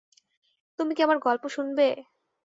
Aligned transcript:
তুমি 0.79 0.91
কি 0.95 1.01
আমার 1.03 1.19
গল্প 1.19 1.43
শুনবে? 1.49 1.87